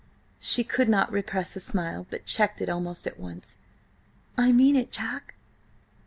[0.39, 3.59] She could not repress a smile, but checked it almost at once.
[4.35, 5.35] "I mean it, Jack."